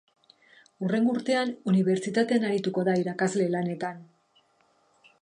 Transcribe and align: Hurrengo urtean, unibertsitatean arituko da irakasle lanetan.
Hurrengo 0.85 1.13
urtean, 1.17 1.51
unibertsitatean 1.73 2.49
arituko 2.49 2.89
da 2.91 2.99
irakasle 3.05 3.49
lanetan. 3.57 4.05